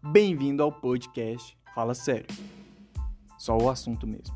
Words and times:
Bem-vindo 0.00 0.62
ao 0.62 0.70
podcast 0.70 1.58
Fala 1.74 1.92
Sério. 1.92 2.26
Só 3.36 3.58
o 3.58 3.68
assunto 3.68 4.06
mesmo. 4.06 4.32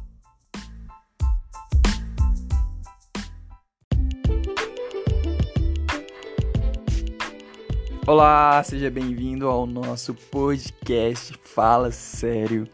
Olá, 8.05 8.61
seja 8.65 8.91
bem-vindo 8.91 9.47
ao 9.47 9.65
nosso 9.65 10.15
podcast 10.15 11.33
Fala 11.45 11.93
Sério, 11.93 12.69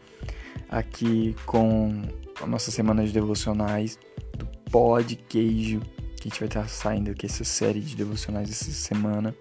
aqui 0.67 1.35
com 1.45 2.01
a 2.41 2.47
nossa 2.47 2.71
semana 2.71 3.05
de 3.05 3.13
devocionais 3.13 3.99
do 4.35 4.47
Pod 4.71 5.15
Queijo, 5.15 5.79
que 6.15 6.27
a 6.27 6.29
gente 6.29 6.39
vai 6.39 6.47
estar 6.47 6.67
saindo 6.67 7.11
aqui 7.11 7.27
essa 7.27 7.43
série 7.43 7.81
de 7.81 7.95
devocionais 7.95 8.49
essa 8.49 8.71
semana 8.71 9.35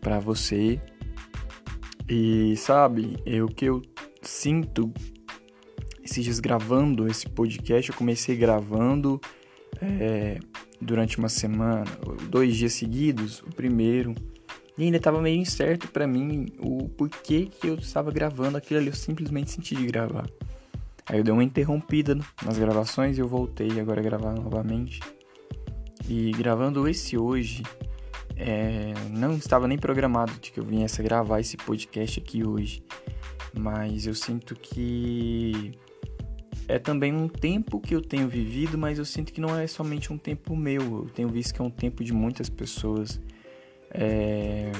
para 0.00 0.18
você. 0.18 0.80
E 2.08 2.56
sabe, 2.56 3.16
é 3.26 3.42
o 3.42 3.48
que 3.48 3.64
eu 3.64 3.82
sinto 4.22 4.92
esses 6.02 6.22
dias 6.22 6.38
gravando 6.38 7.08
esse 7.08 7.28
podcast, 7.28 7.90
eu 7.90 7.96
comecei 7.96 8.36
gravando 8.36 9.20
é, 9.82 10.38
durante 10.80 11.18
uma 11.18 11.28
semana, 11.28 11.84
dois 12.30 12.56
dias 12.56 12.74
seguidos, 12.74 13.40
o 13.40 13.50
primeiro 13.50 14.14
e 14.78 14.84
ainda 14.84 14.98
estava 14.98 15.22
meio 15.22 15.40
incerto 15.40 15.88
para 15.88 16.06
mim 16.06 16.48
o 16.58 16.88
porquê 16.90 17.46
que 17.46 17.66
eu 17.66 17.76
estava 17.76 18.10
gravando 18.10 18.58
aquilo 18.58 18.78
ali. 18.78 18.88
Eu 18.88 18.94
simplesmente 18.94 19.50
senti 19.50 19.74
de 19.74 19.86
gravar. 19.86 20.28
Aí 21.06 21.18
eu 21.18 21.24
dei 21.24 21.32
uma 21.32 21.44
interrompida 21.44 22.18
nas 22.44 22.58
gravações 22.58 23.16
e 23.16 23.20
eu 23.20 23.28
voltei 23.28 23.80
agora 23.80 24.00
a 24.00 24.04
gravar 24.04 24.34
novamente. 24.34 25.00
E 26.06 26.30
gravando 26.32 26.86
esse 26.86 27.16
hoje, 27.16 27.62
é, 28.36 28.92
não 29.10 29.34
estava 29.36 29.66
nem 29.66 29.78
programado 29.78 30.32
de 30.34 30.50
que 30.50 30.60
eu 30.60 30.64
viesse 30.64 31.02
gravar 31.02 31.40
esse 31.40 31.56
podcast 31.56 32.20
aqui 32.20 32.44
hoje. 32.44 32.82
Mas 33.58 34.06
eu 34.06 34.14
sinto 34.14 34.54
que 34.54 35.72
é 36.68 36.78
também 36.78 37.14
um 37.14 37.28
tempo 37.28 37.80
que 37.80 37.94
eu 37.94 38.02
tenho 38.02 38.28
vivido, 38.28 38.76
mas 38.76 38.98
eu 38.98 39.04
sinto 39.04 39.32
que 39.32 39.40
não 39.40 39.58
é 39.58 39.66
somente 39.66 40.12
um 40.12 40.18
tempo 40.18 40.54
meu. 40.54 41.04
Eu 41.04 41.10
tenho 41.14 41.28
visto 41.28 41.54
que 41.54 41.60
é 41.60 41.64
um 41.64 41.70
tempo 41.70 42.04
de 42.04 42.12
muitas 42.12 42.50
pessoas 42.50 43.20
é... 43.90 44.70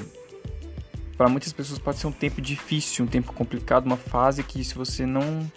Para 1.17 1.27
muitas 1.29 1.51
pessoas 1.51 1.79
pode 1.79 1.97
ser 1.97 2.05
um 2.05 2.11
tempo 2.11 2.39
difícil, 2.39 3.03
um 3.03 3.07
tempo 3.07 3.33
complicado, 3.33 3.87
uma 3.87 3.97
fase 3.97 4.43
que 4.43 4.63
se 4.63 4.75
você 4.75 5.05
não 5.05 5.51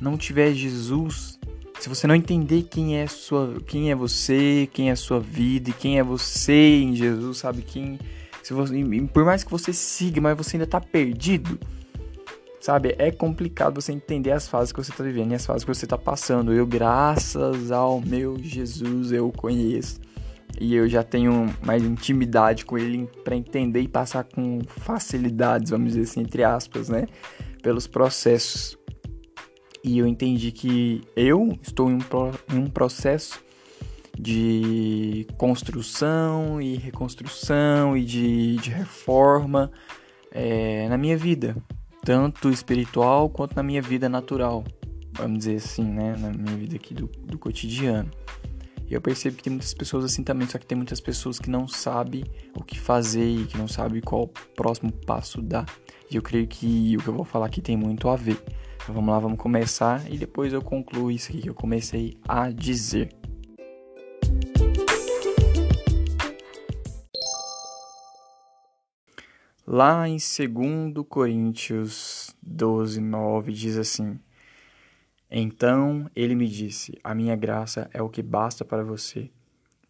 não 0.00 0.16
tiver 0.16 0.54
Jesus, 0.54 1.39
se 1.80 1.88
você 1.88 2.06
não 2.06 2.14
entender 2.14 2.64
quem 2.64 2.98
é 2.98 3.06
sua, 3.06 3.56
quem 3.66 3.90
é 3.90 3.94
você, 3.94 4.68
quem 4.70 4.90
é 4.90 4.94
sua 4.94 5.18
vida, 5.18 5.70
e 5.70 5.72
quem 5.72 5.98
é 5.98 6.02
você 6.02 6.82
em 6.82 6.94
Jesus, 6.94 7.38
sabe 7.38 7.62
quem, 7.62 7.98
se 8.42 8.52
você, 8.52 8.84
por 9.12 9.24
mais 9.24 9.42
que 9.42 9.50
você 9.50 9.72
siga, 9.72 10.20
mas 10.20 10.36
você 10.36 10.56
ainda 10.56 10.64
está 10.64 10.78
perdido, 10.78 11.58
sabe? 12.60 12.94
É 12.98 13.10
complicado 13.10 13.80
você 13.80 13.92
entender 13.92 14.30
as 14.30 14.46
fases 14.46 14.72
que 14.72 14.84
você 14.84 14.90
está 14.90 15.02
vivendo 15.02 15.32
e 15.32 15.34
as 15.34 15.46
fases 15.46 15.64
que 15.64 15.74
você 15.74 15.86
está 15.86 15.96
passando. 15.96 16.52
Eu, 16.52 16.66
graças 16.66 17.72
ao 17.72 17.98
meu 17.98 18.36
Jesus, 18.38 19.10
eu 19.10 19.32
conheço 19.32 20.00
e 20.60 20.74
eu 20.74 20.86
já 20.86 21.02
tenho 21.02 21.48
mais 21.62 21.82
intimidade 21.82 22.66
com 22.66 22.76
ele 22.76 23.08
para 23.24 23.34
entender 23.34 23.80
e 23.80 23.88
passar 23.88 24.24
com 24.24 24.60
facilidades, 24.66 25.70
vamos 25.70 25.94
dizer 25.94 26.02
assim, 26.02 26.20
entre 26.20 26.44
aspas, 26.44 26.90
né, 26.90 27.06
pelos 27.62 27.86
processos. 27.86 28.78
E 29.82 29.98
eu 29.98 30.06
entendi 30.06 30.52
que 30.52 31.02
eu 31.16 31.58
estou 31.62 31.90
em 31.90 31.94
um, 31.94 32.54
em 32.54 32.58
um 32.58 32.66
processo 32.66 33.42
de 34.18 35.26
construção 35.38 36.60
e 36.60 36.76
reconstrução 36.76 37.96
e 37.96 38.04
de, 38.04 38.56
de 38.56 38.70
reforma 38.70 39.70
é, 40.30 40.88
na 40.88 40.98
minha 40.98 41.16
vida, 41.16 41.56
tanto 42.04 42.50
espiritual 42.50 43.30
quanto 43.30 43.56
na 43.56 43.62
minha 43.62 43.80
vida 43.80 44.08
natural, 44.08 44.64
vamos 45.12 45.38
dizer 45.38 45.56
assim, 45.56 45.84
né, 45.84 46.14
na 46.18 46.30
minha 46.30 46.56
vida 46.56 46.76
aqui 46.76 46.92
do, 46.92 47.06
do 47.06 47.38
cotidiano. 47.38 48.10
E 48.86 48.94
eu 48.94 49.00
percebo 49.00 49.36
que 49.36 49.44
tem 49.44 49.52
muitas 49.52 49.72
pessoas 49.72 50.04
assim 50.04 50.24
também, 50.24 50.48
só 50.48 50.58
que 50.58 50.66
tem 50.66 50.76
muitas 50.76 51.00
pessoas 51.00 51.38
que 51.38 51.48
não 51.48 51.68
sabem 51.68 52.24
o 52.56 52.62
que 52.64 52.78
fazer 52.78 53.24
e 53.24 53.44
que 53.44 53.56
não 53.56 53.68
sabem 53.68 54.00
qual 54.00 54.24
o 54.24 54.28
próximo 54.28 54.90
passo 54.90 55.40
dar. 55.40 55.64
E 56.10 56.16
eu 56.16 56.22
creio 56.22 56.46
que 56.48 56.96
o 56.96 57.02
que 57.02 57.08
eu 57.08 57.14
vou 57.14 57.24
falar 57.24 57.46
aqui 57.46 57.60
tem 57.60 57.76
muito 57.76 58.08
a 58.08 58.16
ver. 58.16 58.42
Vamos 58.92 59.10
lá, 59.12 59.18
vamos 59.18 59.38
começar 59.38 60.10
e 60.12 60.18
depois 60.18 60.52
eu 60.52 60.60
concluo 60.60 61.10
isso 61.10 61.30
que 61.30 61.46
eu 61.46 61.54
comecei 61.54 62.18
a 62.28 62.50
dizer. 62.50 63.14
Lá 69.66 70.08
em 70.08 70.16
2 70.16 71.06
Coríntios 71.08 72.36
12, 72.42 73.00
9 73.00 73.52
diz 73.52 73.76
assim: 73.78 74.18
então 75.30 76.10
ele 76.14 76.34
me 76.34 76.48
disse: 76.48 76.98
A 77.04 77.14
minha 77.14 77.36
graça 77.36 77.88
é 77.94 78.02
o 78.02 78.08
que 78.08 78.22
basta 78.22 78.64
para 78.64 78.82
você, 78.82 79.30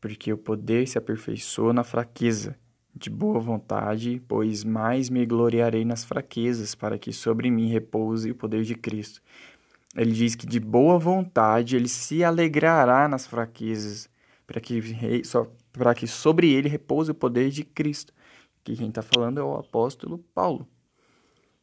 porque 0.00 0.32
o 0.32 0.38
poder 0.38 0.86
se 0.86 0.98
aperfeiçoa 0.98 1.72
na 1.72 1.82
fraqueza. 1.82 2.58
De 2.94 3.08
boa 3.08 3.38
vontade, 3.38 4.22
pois 4.26 4.64
mais 4.64 5.08
me 5.08 5.24
gloriarei 5.24 5.84
nas 5.84 6.04
fraquezas, 6.04 6.74
para 6.74 6.98
que 6.98 7.12
sobre 7.12 7.50
mim 7.50 7.68
repouse 7.68 8.30
o 8.30 8.34
poder 8.34 8.64
de 8.64 8.74
Cristo. 8.74 9.22
Ele 9.94 10.12
diz 10.12 10.34
que 10.34 10.46
de 10.46 10.60
boa 10.60 10.98
vontade 10.98 11.76
ele 11.76 11.88
se 11.88 12.22
alegrará 12.22 13.08
nas 13.08 13.26
fraquezas, 13.26 14.08
para 14.46 14.60
que, 14.60 14.80
para 15.72 15.94
que 15.94 16.06
sobre 16.06 16.52
ele 16.52 16.68
repouse 16.68 17.10
o 17.10 17.14
poder 17.14 17.50
de 17.50 17.64
Cristo. 17.64 18.12
Que 18.62 18.76
quem 18.76 18.88
está 18.88 19.02
falando 19.02 19.38
é 19.38 19.42
o 19.42 19.54
apóstolo 19.54 20.18
Paulo. 20.34 20.68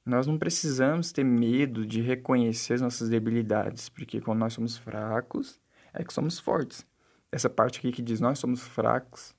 Nós 0.06 0.26
não 0.26 0.38
precisamos 0.38 1.12
ter 1.12 1.26
medo 1.26 1.86
de 1.86 2.02
reconhecer 2.02 2.76
as 2.76 2.82
nossas 2.82 3.10
debilidades, 3.10 3.90
porque 3.90 4.22
quando 4.22 4.40
nós 4.40 4.54
somos 4.54 4.78
fracos, 4.78 5.60
é 5.94 6.04
que 6.04 6.14
somos 6.14 6.40
fortes. 6.40 6.86
Essa 7.30 7.50
parte 7.50 7.80
aqui 7.80 7.92
que 7.92 8.02
diz 8.02 8.22
nós 8.22 8.40
somos 8.40 8.62
fracos, 8.62 9.36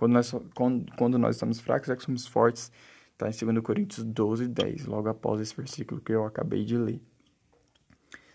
quando 0.00 0.14
nós, 0.14 0.34
quando, 0.54 0.92
quando 0.96 1.18
nós 1.18 1.36
estamos 1.36 1.60
fracos, 1.60 1.90
é 1.90 1.94
que 1.94 2.02
somos 2.02 2.26
fortes. 2.26 2.72
Está 3.12 3.28
em 3.28 3.52
2 3.52 3.62
Coríntios 3.62 4.02
12, 4.02 4.48
10, 4.48 4.86
logo 4.86 5.10
após 5.10 5.42
esse 5.42 5.54
versículo 5.54 6.00
que 6.00 6.10
eu 6.10 6.24
acabei 6.24 6.64
de 6.64 6.74
ler. 6.74 7.02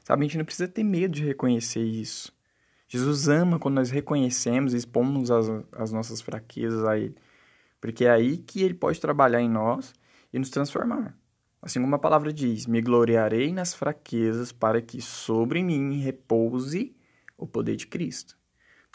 Sabe, 0.03 0.21
a 0.21 0.27
gente 0.27 0.37
não 0.37 0.45
precisa 0.45 0.67
ter 0.67 0.83
medo 0.83 1.15
de 1.15 1.25
reconhecer 1.25 1.81
isso. 1.81 2.31
Jesus 2.87 3.27
ama 3.27 3.57
quando 3.57 3.73
nós 3.73 3.89
reconhecemos 3.89 4.75
e 4.75 4.77
expomos 4.77 5.31
as, 5.31 5.47
as 5.71 5.91
nossas 5.91 6.21
fraquezas 6.21 6.85
a 6.85 6.99
Ele. 6.99 7.15
Porque 7.81 8.05
é 8.05 8.11
aí 8.11 8.37
que 8.37 8.61
Ele 8.61 8.75
pode 8.75 9.01
trabalhar 9.01 9.41
em 9.41 9.49
nós 9.49 9.91
e 10.31 10.37
nos 10.37 10.51
transformar. 10.51 11.17
Assim 11.63 11.81
como 11.81 11.95
a 11.95 11.99
palavra 11.99 12.31
diz: 12.31 12.67
Me 12.67 12.79
gloriarei 12.79 13.51
nas 13.51 13.73
fraquezas, 13.73 14.51
para 14.51 14.83
que 14.83 15.01
sobre 15.01 15.63
mim 15.63 15.97
repouse 15.97 16.95
o 17.35 17.47
poder 17.47 17.75
de 17.75 17.87
Cristo. 17.87 18.37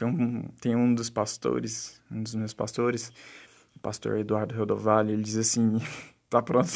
Então, 0.00 0.44
tem 0.62 0.74
um 0.74 0.94
dos 0.94 1.10
pastores, 1.10 2.00
um 2.10 2.22
dos 2.22 2.34
meus 2.34 2.54
pastores, 2.54 3.12
o 3.76 3.78
pastor 3.80 4.16
Eduardo 4.16 4.54
Rodovalho, 4.54 5.10
ele 5.10 5.22
diz 5.22 5.36
assim: 5.36 5.78
Tá 6.30 6.40
pronto? 6.40 6.70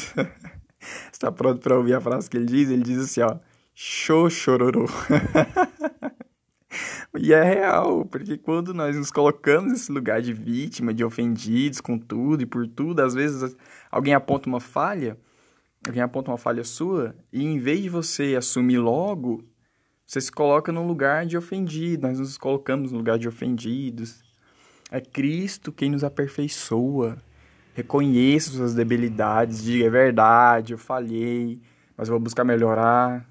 Está 1.11 1.31
pronto 1.33 1.59
para 1.59 1.75
ouvir 1.75 1.95
a 1.95 2.01
frase 2.01 2.29
que 2.29 2.37
ele 2.37 2.45
diz? 2.45 2.69
Ele 2.69 2.83
diz 2.83 2.99
assim: 2.99 3.21
Ó, 3.21 3.39
show 3.73 4.29
chororô. 4.29 4.85
E 7.17 7.31
é 7.31 7.41
real, 7.41 8.03
porque 8.03 8.37
quando 8.37 8.73
nós 8.73 8.97
nos 8.97 9.09
colocamos 9.09 9.71
nesse 9.71 9.89
lugar 9.89 10.21
de 10.21 10.33
vítima, 10.33 10.93
de 10.93 11.01
ofendidos 11.01 11.79
com 11.79 11.97
tudo 11.97 12.43
e 12.43 12.45
por 12.45 12.67
tudo, 12.67 12.99
às 12.99 13.13
vezes 13.13 13.55
alguém 13.89 14.13
aponta 14.13 14.49
uma 14.49 14.59
falha, 14.59 15.17
alguém 15.87 16.01
aponta 16.03 16.29
uma 16.29 16.37
falha 16.37 16.65
sua 16.65 17.15
e 17.31 17.41
em 17.41 17.57
vez 17.57 17.81
de 17.81 17.87
você 17.87 18.35
assumir 18.35 18.79
logo, 18.79 19.45
você 20.05 20.21
se 20.21 20.31
coloca 20.31 20.71
no 20.71 20.85
lugar 20.85 21.25
de 21.25 21.37
ofendido. 21.37 22.07
Nós 22.07 22.19
nos 22.19 22.37
colocamos 22.37 22.91
no 22.91 22.99
lugar 22.99 23.17
de 23.17 23.27
ofendidos. 23.27 24.23
É 24.91 25.01
Cristo 25.01 25.71
quem 25.71 25.89
nos 25.89 26.03
aperfeiçoa. 26.03 27.17
Reconheça 27.73 28.51
suas 28.51 28.73
debilidades, 28.73 29.61
diga 29.61 29.85
é 29.85 29.89
verdade, 29.89 30.73
eu 30.73 30.77
falhei, 30.77 31.59
mas 31.97 32.07
vou 32.07 32.17
buscar 32.19 32.45
melhorar. 32.45 33.29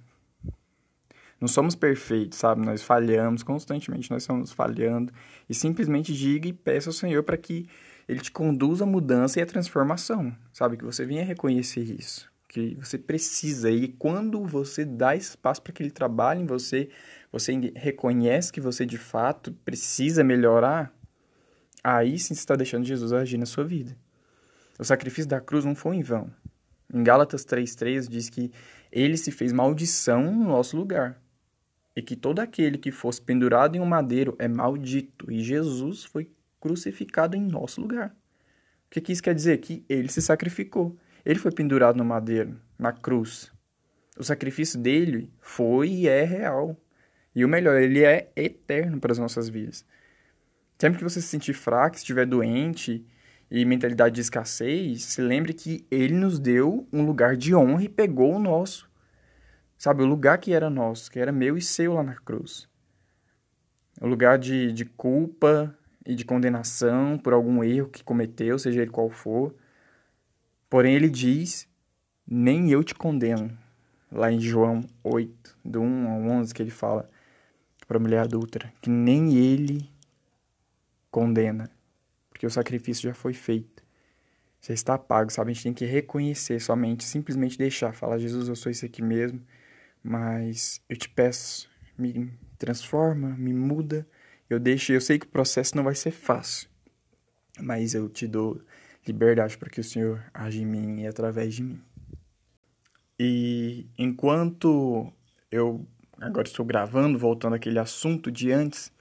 Não 1.41 1.49
somos 1.49 1.75
perfeitos, 1.75 2.38
sabe? 2.38 2.65
Nós 2.65 2.82
falhamos 2.82 3.43
constantemente, 3.43 4.11
nós 4.11 4.23
estamos 4.23 4.53
falhando. 4.53 5.12
E 5.49 5.55
simplesmente 5.55 6.12
diga 6.12 6.47
e 6.47 6.53
peça 6.53 6.91
ao 6.91 6.93
Senhor 6.93 7.23
para 7.23 7.38
que 7.38 7.67
Ele 8.06 8.21
te 8.21 8.31
conduza 8.31 8.85
a 8.85 8.87
mudança 8.87 9.38
e 9.38 9.43
a 9.43 9.47
transformação, 9.47 10.35
sabe? 10.53 10.76
Que 10.76 10.85
você 10.85 11.06
venha 11.06 11.25
reconhecer 11.25 11.82
isso 11.99 12.34
que 12.55 12.77
você 12.77 12.97
precisa. 12.97 13.69
E 13.69 13.89
quando 13.89 14.45
você 14.47 14.85
dá 14.85 15.17
espaço 15.17 15.61
para 15.61 15.73
que 15.73 15.83
ele 15.83 15.91
trabalhe 15.91 16.41
em 16.41 16.47
você, 16.47 16.89
você 17.33 17.53
reconhece 17.75 18.53
que 18.53 18.61
você 18.61 18.87
de 18.87 18.97
fato 18.97 19.53
precisa 19.65 20.23
melhorar, 20.23 20.95
aí 21.83 22.17
sim 22.17 22.33
você 22.33 22.41
está 22.41 22.55
deixando 22.55 22.85
Jesus 22.85 23.12
agir 23.12 23.39
na 23.39 23.47
sua 23.47 23.65
vida. 23.65 23.97
O 24.79 24.85
sacrifício 24.85 25.29
da 25.29 25.41
cruz 25.41 25.65
não 25.65 25.75
foi 25.75 25.97
em 25.97 26.03
vão. 26.03 26.31
Em 26.93 27.03
Gálatas 27.03 27.45
3,3 27.45 28.09
diz 28.09 28.31
que 28.31 28.53
ele 28.93 29.17
se 29.17 29.33
fez 29.33 29.53
maldição 29.53 30.23
no 30.23 30.45
nosso 30.45 30.77
lugar. 30.77 31.21
E 31.97 32.03
que 32.03 32.15
todo 32.15 32.41
aquele 32.41 32.79
que 32.79 32.93
fosse 32.93 33.21
pendurado 33.21 33.77
em 33.77 33.81
um 33.81 33.87
madeiro 33.87 34.37
é 34.39 34.47
maldito. 34.47 35.31
E 35.31 35.43
Jesus 35.43 36.05
foi 36.05 36.31
crucificado 36.61 37.37
em 37.37 37.41
nosso 37.41 37.81
lugar. 37.81 38.11
O 38.87 38.91
que, 38.91 39.00
que 39.00 39.12
isso 39.12 39.23
quer 39.23 39.35
dizer? 39.35 39.59
Que 39.59 39.85
ele 39.89 40.09
se 40.09 40.23
sacrificou. 40.23 40.97
Ele 41.25 41.38
foi 41.38 41.50
pendurado 41.50 41.97
no 41.97 42.05
madeiro. 42.05 42.61
na 42.79 42.93
cruz. 42.93 43.53
O 44.19 44.23
sacrifício 44.23 44.79
dele 44.79 45.32
foi 45.41 45.88
e 45.88 46.09
é 46.09 46.25
real. 46.25 46.76
E 47.35 47.44
o 47.44 47.49
melhor, 47.49 47.81
ele 47.81 48.05
é 48.05 48.31
eterno 48.37 49.00
para 49.00 49.12
as 49.12 49.19
nossas 49.19 49.49
vidas. 49.49 49.85
Sempre 50.79 50.99
que 50.99 51.05
você 51.05 51.21
se 51.21 51.29
sentir 51.29 51.55
fraco, 51.55 51.97
estiver 51.97 52.26
doente 52.26 53.05
e 53.50 53.65
mentalidade 53.65 54.15
de 54.15 54.21
escassez, 54.21 55.05
se 55.05 55.21
lembre 55.21 55.53
que 55.53 55.87
ele 55.91 56.15
nos 56.15 56.38
deu 56.38 56.87
um 56.93 57.05
lugar 57.05 57.37
de 57.37 57.55
honra 57.55 57.85
e 57.85 57.88
pegou 57.88 58.35
o 58.35 58.38
nosso. 58.38 58.91
Sabe, 59.76 60.03
o 60.03 60.06
lugar 60.06 60.38
que 60.38 60.53
era 60.53 60.71
nosso, 60.71 61.11
que 61.11 61.19
era 61.19 61.32
meu 61.32 61.56
e 61.56 61.62
seu 61.62 61.94
lá 61.94 62.03
na 62.03 62.15
cruz. 62.15 62.69
O 64.00 64.06
lugar 64.06 64.38
de, 64.38 64.73
de 64.73 64.85
culpa 64.85 65.76
e 66.06 66.15
de 66.15 66.25
condenação 66.25 67.19
por 67.19 67.32
algum 67.32 67.62
erro 67.62 67.88
que 67.88 68.03
cometeu, 68.05 68.59
seja 68.59 68.82
ele 68.82 68.91
qual 68.91 69.11
for. 69.11 69.55
Porém, 70.75 70.97
ele 70.97 71.09
diz: 71.09 71.69
Nem 72.26 72.69
eu 72.69 72.82
te 72.82 72.97
condeno. 72.97 73.56
Lá 74.11 74.32
em 74.32 74.41
João 74.41 74.85
8, 75.05 75.56
do 75.65 75.81
1 75.81 76.09
ao 76.09 76.21
11, 76.21 76.53
que 76.53 76.61
ele 76.61 76.73
fala 76.73 77.09
para 77.87 77.97
a 77.97 78.00
mulher 78.00 78.19
adulta: 78.19 78.59
Que 78.82 78.91
nem 78.91 79.37
ele 79.37 79.88
condena, 81.12 81.71
porque 82.29 82.44
o 82.44 82.50
sacrifício 82.50 83.05
já 83.05 83.15
foi 83.15 83.32
feito. 83.32 83.85
Já 84.61 84.75
está 84.75 84.99
pago, 84.99 85.31
sabe? 85.31 85.53
A 85.53 85.55
gente 85.55 85.62
tem 85.62 85.73
que 85.73 85.85
reconhecer 85.85 86.59
somente, 86.61 87.05
simplesmente 87.05 87.56
deixar, 87.56 87.94
falar: 87.94 88.19
Jesus, 88.19 88.49
eu 88.49 88.56
sou 88.56 88.73
isso 88.73 88.85
aqui 88.85 89.00
mesmo, 89.00 89.41
mas 90.03 90.82
eu 90.88 90.97
te 90.97 91.09
peço, 91.09 91.71
me 91.97 92.32
transforma, 92.59 93.29
me 93.37 93.55
muda. 93.55 94.05
Eu 94.50 94.59
deixo, 94.59 94.93
eu 94.93 95.00
sei 95.00 95.21
que 95.21 95.26
o 95.26 95.31
processo 95.31 95.76
não 95.76 95.85
vai 95.85 95.94
ser 95.94 96.11
fácil, 96.11 96.69
mas 97.61 97.94
eu 97.94 98.09
te 98.09 98.26
dou 98.26 98.61
liberdade 99.06 99.56
para 99.59 99.71
que 99.71 99.81
o 99.81 99.85
Senhor 99.85 100.23
age 100.33 100.62
em 100.62 100.67
mim 100.67 101.03
e 101.03 101.06
através 101.06 101.55
de 101.55 101.62
mim. 101.62 101.81
E 103.19 103.87
enquanto 103.97 105.12
eu 105.51 105.87
agora 106.21 106.47
estou 106.47 106.65
gravando, 106.65 107.19
voltando 107.19 107.55
àquele 107.55 107.79
assunto 107.79 108.31
de 108.31 108.51
antes, 108.51 108.93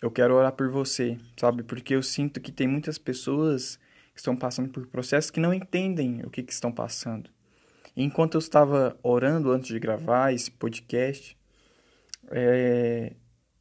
eu 0.00 0.10
quero 0.10 0.34
orar 0.34 0.52
por 0.52 0.70
você, 0.70 1.18
sabe? 1.36 1.62
Porque 1.62 1.94
eu 1.94 2.02
sinto 2.02 2.40
que 2.40 2.52
tem 2.52 2.66
muitas 2.66 2.98
pessoas 2.98 3.78
que 4.12 4.20
estão 4.20 4.36
passando 4.36 4.68
por 4.68 4.86
processos 4.86 5.30
que 5.30 5.40
não 5.40 5.52
entendem 5.52 6.22
o 6.24 6.30
que, 6.30 6.42
que 6.42 6.52
estão 6.52 6.70
passando. 6.70 7.30
E 7.96 8.02
enquanto 8.02 8.34
eu 8.34 8.38
estava 8.38 8.98
orando 9.02 9.50
antes 9.50 9.68
de 9.68 9.78
gravar 9.78 10.32
esse 10.32 10.50
podcast, 10.50 11.36
é, 12.30 13.12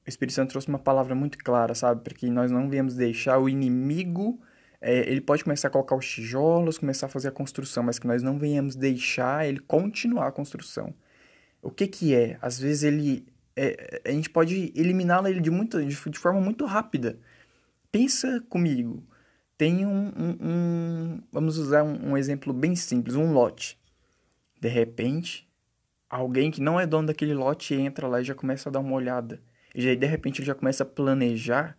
o 0.05 0.09
Espírito 0.09 0.33
Santo 0.33 0.49
trouxe 0.49 0.67
uma 0.67 0.79
palavra 0.79 1.15
muito 1.15 1.37
clara, 1.37 1.75
sabe? 1.75 2.03
Para 2.03 2.13
que 2.13 2.29
nós 2.29 2.51
não 2.51 2.69
viemos 2.69 2.95
deixar 2.95 3.39
o 3.39 3.47
inimigo 3.47 4.39
é, 4.85 5.09
ele 5.09 5.21
pode 5.21 5.45
começar 5.45 5.69
a 5.69 5.71
colocar 5.71 5.95
os 5.95 6.05
tijolos, 6.05 6.77
começar 6.77 7.05
a 7.05 7.09
fazer 7.09 7.29
a 7.29 7.31
construção, 7.31 7.83
mas 7.83 7.97
que 7.97 8.05
nós 8.05 8.21
não 8.21 8.37
venhamos 8.37 8.75
deixar 8.75 9.47
ele 9.47 9.59
continuar 9.59 10.27
a 10.27 10.31
construção. 10.31 10.93
O 11.61 11.71
que 11.71 11.87
que 11.87 12.13
é? 12.13 12.37
Às 12.41 12.59
vezes 12.59 12.83
ele 12.83 13.25
é, 13.55 14.01
a 14.05 14.11
gente 14.11 14.29
pode 14.29 14.73
eliminá-lo 14.75 15.27
ele 15.27 15.39
de, 15.39 15.49
muito, 15.49 15.83
de, 15.85 16.19
forma 16.19 16.41
muito 16.41 16.65
rápida. 16.65 17.17
Pensa 17.91 18.43
comigo. 18.49 19.01
Tem 19.57 19.85
um, 19.85 20.07
um, 20.07 20.37
um 20.41 21.21
vamos 21.31 21.57
usar 21.57 21.83
um, 21.83 22.11
um 22.11 22.17
exemplo 22.17 22.51
bem 22.51 22.75
simples, 22.75 23.15
um 23.15 23.31
lote. 23.31 23.79
De 24.59 24.67
repente, 24.67 25.47
alguém 26.09 26.51
que 26.51 26.61
não 26.61 26.77
é 26.77 26.85
dono 26.85 27.07
daquele 27.07 27.33
lote 27.33 27.73
entra 27.73 28.05
lá 28.07 28.19
e 28.19 28.25
já 28.25 28.35
começa 28.35 28.67
a 28.67 28.71
dar 28.71 28.81
uma 28.81 28.95
olhada. 28.95 29.41
E 29.73 29.81
já, 29.81 29.95
de 29.95 30.05
repente 30.05 30.39
ele 30.39 30.47
já 30.47 30.55
começa 30.55 30.83
a 30.83 30.85
planejar 30.85 31.77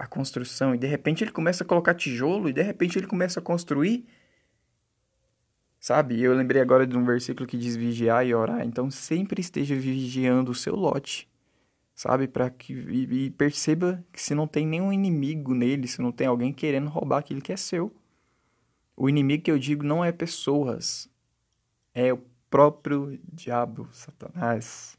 a 0.00 0.06
construção 0.06 0.74
e 0.74 0.78
de 0.78 0.86
repente 0.86 1.22
ele 1.22 1.30
começa 1.30 1.62
a 1.62 1.66
colocar 1.66 1.94
tijolo 1.94 2.48
e 2.48 2.54
de 2.54 2.62
repente 2.62 2.98
ele 2.98 3.06
começa 3.06 3.38
a 3.38 3.42
construir. 3.42 4.06
Sabe? 5.78 6.18
Eu 6.18 6.34
lembrei 6.34 6.62
agora 6.62 6.86
de 6.86 6.96
um 6.96 7.04
versículo 7.04 7.46
que 7.46 7.58
diz 7.58 7.76
vigiar 7.76 8.26
e 8.26 8.34
orar, 8.34 8.66
então 8.66 8.90
sempre 8.90 9.42
esteja 9.42 9.74
vigiando 9.74 10.52
o 10.52 10.54
seu 10.54 10.74
lote. 10.74 11.28
Sabe? 11.94 12.26
Para 12.26 12.48
que 12.48 12.72
e, 12.72 13.26
e 13.26 13.30
perceba 13.30 14.02
que 14.10 14.22
se 14.22 14.34
não 14.34 14.46
tem 14.46 14.66
nenhum 14.66 14.90
inimigo 14.90 15.54
nele, 15.54 15.86
se 15.86 16.00
não 16.00 16.10
tem 16.10 16.26
alguém 16.26 16.50
querendo 16.50 16.88
roubar 16.88 17.18
aquilo 17.18 17.42
que 17.42 17.52
é 17.52 17.56
seu. 17.56 17.94
O 18.96 19.06
inimigo 19.06 19.42
que 19.42 19.50
eu 19.50 19.58
digo 19.58 19.84
não 19.84 20.02
é 20.02 20.12
pessoas, 20.12 21.10
é 21.94 22.10
o 22.10 22.22
próprio 22.48 23.20
diabo, 23.30 23.86
Satanás. 23.92 24.98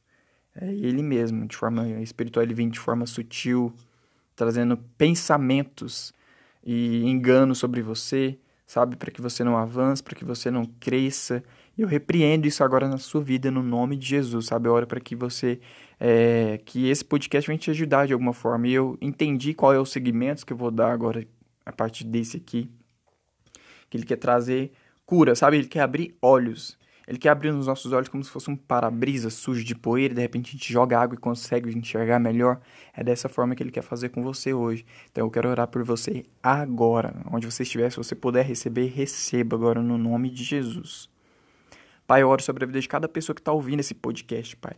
É 0.55 0.71
ele 0.71 1.01
mesmo, 1.01 1.47
de 1.47 1.57
forma 1.57 1.87
espiritual, 2.01 2.43
ele 2.43 2.53
vem 2.53 2.69
de 2.69 2.79
forma 2.79 3.07
sutil, 3.07 3.73
trazendo 4.41 4.75
pensamentos 4.97 6.11
e 6.65 7.03
enganos 7.07 7.59
sobre 7.59 7.79
você, 7.79 8.39
sabe? 8.65 8.95
Para 8.95 9.11
que 9.11 9.21
você 9.21 9.43
não 9.43 9.55
avance, 9.55 10.01
para 10.01 10.15
que 10.15 10.25
você 10.25 10.49
não 10.49 10.65
cresça. 10.65 11.43
Eu 11.77 11.87
repreendo 11.87 12.47
isso 12.47 12.63
agora 12.63 12.87
na 12.87 12.97
sua 12.97 13.21
vida, 13.21 13.51
no 13.51 13.61
nome 13.61 13.95
de 13.95 14.07
Jesus, 14.07 14.47
sabe? 14.47 14.67
Eu 14.67 14.73
oro 14.73 14.87
para 14.87 14.99
que 14.99 15.15
você, 15.15 15.59
é, 15.99 16.59
que 16.65 16.89
esse 16.89 17.05
podcast 17.05 17.47
venha 17.47 17.59
te 17.59 17.69
ajudar 17.69 18.07
de 18.07 18.13
alguma 18.13 18.33
forma. 18.33 18.67
E 18.67 18.73
eu 18.73 18.97
entendi 18.99 19.53
qual 19.53 19.75
é 19.75 19.79
o 19.79 19.85
segmento 19.85 20.43
que 20.43 20.53
eu 20.53 20.57
vou 20.57 20.71
dar 20.71 20.91
agora, 20.91 21.23
a 21.63 21.71
partir 21.71 22.03
desse 22.03 22.37
aqui. 22.37 22.67
Que 23.91 23.97
ele 23.97 24.05
quer 24.07 24.17
trazer 24.17 24.71
cura, 25.05 25.35
sabe? 25.35 25.57
Ele 25.57 25.67
quer 25.67 25.81
abrir 25.81 26.17
olhos. 26.19 26.79
Ele 27.07 27.17
quer 27.17 27.29
abrir 27.29 27.51
nos 27.51 27.67
nossos 27.67 27.91
olhos 27.91 28.07
como 28.07 28.23
se 28.23 28.29
fosse 28.29 28.49
um 28.49 28.55
para-brisa 28.55 29.29
sujo 29.29 29.63
de 29.63 29.75
poeira, 29.75 30.13
e 30.13 30.15
de 30.15 30.21
repente 30.21 30.49
a 30.49 30.51
gente 30.51 30.71
joga 30.71 30.99
água 30.99 31.15
e 31.15 31.17
consegue 31.17 31.75
enxergar 31.77 32.19
melhor. 32.19 32.59
É 32.93 33.03
dessa 33.03 33.27
forma 33.27 33.55
que 33.55 33.63
ele 33.63 33.71
quer 33.71 33.83
fazer 33.83 34.09
com 34.09 34.23
você 34.23 34.53
hoje. 34.53 34.85
Então 35.11 35.25
eu 35.25 35.31
quero 35.31 35.49
orar 35.49 35.67
por 35.67 35.83
você 35.83 36.25
agora, 36.41 37.13
onde 37.31 37.45
você 37.45 37.63
estiver, 37.63 37.89
se 37.91 37.97
você 37.97 38.15
puder 38.15 38.45
receber, 38.45 38.87
receba 38.87 39.55
agora 39.55 39.81
no 39.81 39.97
nome 39.97 40.29
de 40.29 40.43
Jesus. 40.43 41.09
Pai, 42.05 42.21
eu 42.21 42.29
oro 42.29 42.41
sobre 42.41 42.63
a 42.63 42.67
vida 42.67 42.79
de 42.79 42.87
cada 42.87 43.07
pessoa 43.07 43.33
que 43.33 43.41
está 43.41 43.51
ouvindo 43.51 43.79
esse 43.79 43.93
podcast, 43.93 44.55
Pai 44.57 44.75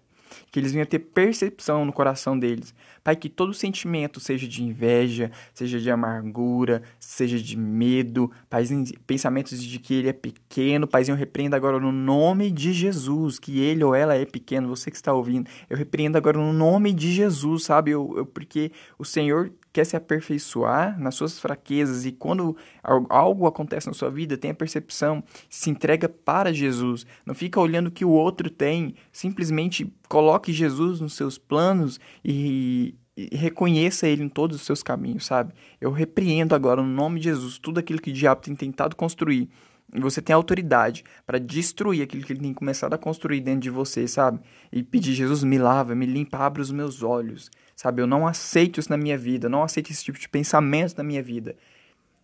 que 0.52 0.60
eles 0.60 0.72
venham 0.72 0.86
ter 0.86 1.00
percepção 1.00 1.86
no 1.86 1.94
coração 1.94 2.38
deles. 2.38 2.74
Pai, 3.04 3.16
que 3.16 3.28
todo 3.28 3.54
sentimento, 3.54 4.20
seja 4.20 4.48
de 4.48 4.64
inveja, 4.64 5.30
seja 5.54 5.80
de 5.80 5.92
amargura, 5.92 6.82
seja 7.00 7.38
de 7.38 7.58
medo, 7.58 8.32
Pai, 8.50 8.64
pensamentos 9.06 9.62
de 9.62 9.80
que 9.80 9.94
ele 9.96 10.10
é 10.10 10.14
pequeno, 10.14 10.88
Paizinho, 10.88 11.16
eu 11.16 11.20
repreendo 11.20 11.56
agora 11.56 11.80
no 11.80 11.92
nome 11.92 12.50
de 12.50 12.72
Jesus, 12.72 13.40
que 13.40 13.60
ele 13.60 13.84
ou 13.84 13.94
ela 13.94 14.16
é 14.16 14.26
pequeno, 14.26 14.68
você 14.68 14.90
que 14.90 14.96
está 14.96 15.14
ouvindo, 15.14 15.50
eu 15.70 15.76
repreendo 15.76 16.18
agora 16.18 16.38
no 16.38 16.54
nome 16.54 16.94
de 16.94 17.12
Jesus, 17.12 17.64
sabe? 17.64 17.92
Eu, 17.92 18.14
eu 18.16 18.26
porque 18.26 18.72
o 18.98 19.04
Senhor 19.04 19.52
quer 19.74 19.86
se 19.86 19.98
aperfeiçoar 19.98 21.00
nas 21.00 21.16
suas 21.16 21.40
fraquezas 21.40 22.06
e 22.06 22.12
quando 22.12 22.56
algo 23.10 23.48
acontece 23.48 23.88
na 23.88 23.94
sua 23.94 24.12
vida, 24.12 24.38
tenha 24.38 24.54
percepção, 24.54 25.24
se 25.50 25.72
entrega 25.72 26.08
para 26.08 26.54
Jesus. 26.54 27.08
Não 27.26 27.34
fica 27.34 27.60
olhando 27.60 27.88
o 27.88 27.92
que 27.92 28.06
o 28.06 28.12
outro 28.12 28.52
tem, 28.52 28.94
simplesmente 29.12 29.92
coloque 30.08 30.54
Jesus 30.54 31.02
nos 31.02 31.16
seus 31.16 31.40
planos 31.40 32.00
e, 32.24 32.94
e 33.18 33.36
reconheça 33.36 34.08
ele 34.08 34.24
em 34.24 34.30
todos 34.30 34.58
os 34.58 34.62
seus 34.62 34.84
caminhos, 34.84 35.26
sabe? 35.26 35.54
Eu 35.82 35.92
repreendo 35.92 36.54
agora 36.54 36.84
no 36.84 36.90
nome 36.90 37.20
de 37.20 37.26
Jesus 37.26 37.58
tudo 37.58 37.80
aquilo 37.80 38.00
que 38.00 38.12
o 38.12 38.14
diabo 38.14 38.42
tem 38.42 38.56
tentado 38.56 38.96
construir. 38.96 39.50
E 39.94 40.00
você 40.00 40.22
tem 40.22 40.34
autoridade 40.34 41.04
para 41.26 41.40
destruir 41.40 42.02
aquilo 42.02 42.24
que 42.24 42.34
ele 42.34 42.40
tem 42.40 42.54
começado 42.54 42.94
a 42.94 42.98
construir 42.98 43.42
dentro 43.42 43.62
de 43.62 43.70
você, 43.70 44.08
sabe? 44.08 44.40
E 44.72 44.82
pedir, 44.82 45.14
Jesus, 45.14 45.44
me 45.44 45.58
lava, 45.58 45.94
me 45.94 46.06
limpa, 46.06 46.40
abre 46.40 46.62
os 46.62 46.72
meus 46.72 47.04
olhos. 47.04 47.52
Sabe, 47.84 48.02
eu 48.02 48.08
não 48.08 48.26
aceito 48.26 48.80
isso 48.80 48.90
na 48.90 48.96
minha 48.96 49.18
vida, 49.18 49.50
não 49.50 49.62
aceito 49.62 49.92
esse 49.92 50.06
tipo 50.06 50.18
de 50.18 50.30
pensamento 50.30 50.96
na 50.96 51.04
minha 51.04 51.22
vida. 51.22 51.54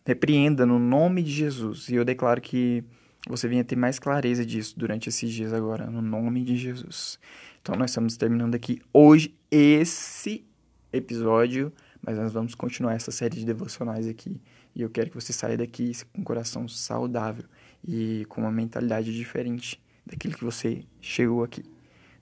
Repreenda 0.06 0.66
no 0.66 0.80
nome 0.80 1.22
de 1.22 1.32
Jesus. 1.32 1.90
E 1.90 1.96
eu 1.96 2.06
declaro 2.06 2.40
que 2.40 2.82
você 3.28 3.46
venha 3.46 3.62
ter 3.62 3.76
mais 3.76 4.00
clareza 4.00 4.46
disso 4.46 4.80
durante 4.80 5.10
esses 5.10 5.30
dias 5.30 5.52
agora, 5.52 5.88
no 5.88 6.02
nome 6.02 6.46
de 6.46 6.56
Jesus. 6.56 7.20
Então 7.62 7.76
nós 7.76 7.92
estamos 7.92 8.16
terminando 8.16 8.56
aqui 8.56 8.82
hoje 8.94 9.36
esse 9.52 10.46
episódio, 10.94 11.74
mas 12.02 12.18
nós 12.18 12.32
vamos 12.32 12.56
continuar 12.56 12.94
essa 12.94 13.12
série 13.12 13.36
de 13.36 13.46
devocionais 13.46 14.08
aqui. 14.08 14.40
E 14.74 14.82
eu 14.82 14.90
quero 14.90 15.10
que 15.10 15.16
você 15.16 15.34
saia 15.34 15.58
daqui 15.58 15.92
com 16.14 16.22
um 16.22 16.24
coração 16.24 16.70
saudável 16.70 17.44
e 17.86 18.26
com 18.30 18.40
uma 18.40 18.52
mentalidade 18.52 19.14
diferente 19.14 19.78
daquilo 20.06 20.36
que 20.36 20.46
você 20.46 20.86
chegou 21.02 21.44
aqui. 21.44 21.66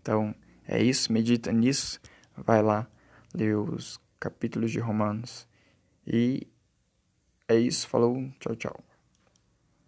Então, 0.01 0.33
é 0.67 0.81
isso, 0.81 1.13
medita 1.13 1.51
nisso, 1.51 1.99
vai 2.35 2.63
lá 2.63 2.87
ler 3.33 3.57
os 3.57 3.99
capítulos 4.19 4.71
de 4.71 4.79
Romanos. 4.79 5.47
E 6.05 6.47
é 7.47 7.55
isso, 7.55 7.87
falou, 7.87 8.29
tchau, 8.39 8.55
tchau. 8.55 8.86